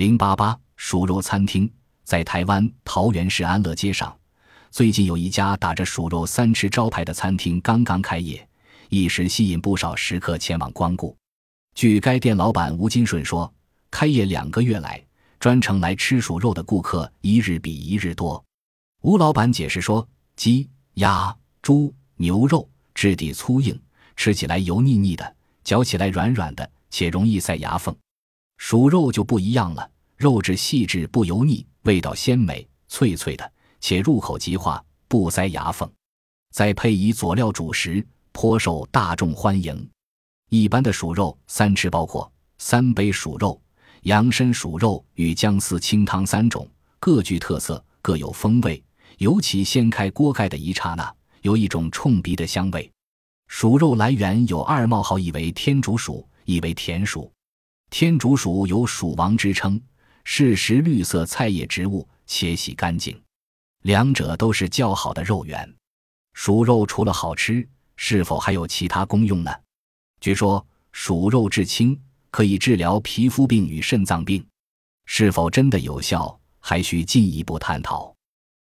[0.00, 1.70] 零八八鼠肉餐厅
[2.04, 4.16] 在台湾桃园市安乐街上，
[4.70, 8.48] 最近有一家打着“鼠肉三吃”招牌的餐厅刚刚开业，
[8.88, 11.14] 一时吸引不少食客前往光顾。
[11.74, 13.52] 据该店老板吴金顺说，
[13.90, 15.04] 开业两个月来，
[15.38, 18.42] 专程来吃鼠肉的顾客一日比一日多。
[19.02, 23.78] 吴老板解释说，鸡、鸭、猪、牛肉质地粗硬，
[24.16, 27.94] 吃起来油腻腻的，嚼起来软软的，且容易塞牙缝。
[28.60, 35.90] 鼠肉就不一样了，肉质细致不油腻，味道鲜美脆脆的，且入口即化，不塞牙缝。
[36.52, 39.88] 再配以佐料主食，颇受大众欢迎。
[40.50, 43.58] 一般的鼠肉三吃包括三杯鼠肉、
[44.02, 46.68] 羊参鼠肉与姜丝清汤三种，
[47.00, 48.80] 各具特色，各有风味。
[49.16, 52.88] 尤其掀开锅盖的一刹那，有一种冲鼻的香味。
[53.48, 57.32] 鼠肉来源有二冒号，一为天竺鼠，一为田鼠。
[57.90, 59.78] 天竺鼠有“鼠王”之称，
[60.22, 63.20] 是食绿色菜叶植物，且洗干净。
[63.82, 65.68] 两者都是较好的肉源。
[66.32, 69.50] 鼠肉除了好吃，是否还有其他功用呢？
[70.20, 72.00] 据说鼠肉至清，
[72.30, 74.46] 可以治疗皮肤病与肾脏病，
[75.06, 78.14] 是否真的有效，还需进一步探讨。